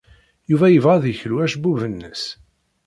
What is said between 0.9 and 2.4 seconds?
ad yeklu acebbub-nnes.